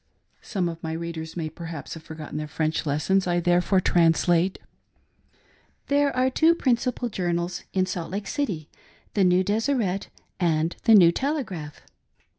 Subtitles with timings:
[0.41, 4.57] Some of my readers may perhaps have forgotten their French lessons: I, therefore, translate:
[5.89, 8.67] There are two principal journals in Salt Lake City—
[9.13, 10.07] the New Descret
[10.39, 11.81] and the New Telegraph.